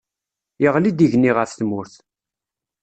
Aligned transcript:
Yeɣli-d 0.61 1.03
igenni 1.05 1.31
ɣef 1.37 1.51
tmurt. 1.53 1.93